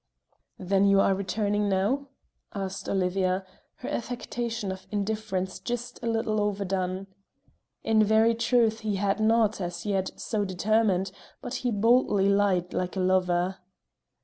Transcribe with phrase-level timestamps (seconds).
[0.57, 2.07] "Then you are returning now?"
[2.55, 7.05] asked Olivia, her affectation of indifference just a little overdone.
[7.83, 12.95] In very truth he had not, as yet, so determined; but he boldly lied like
[12.95, 13.59] a lover.